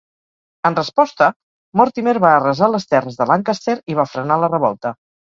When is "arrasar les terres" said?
2.37-3.19